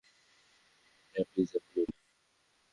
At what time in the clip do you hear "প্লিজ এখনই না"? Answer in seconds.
1.29-1.95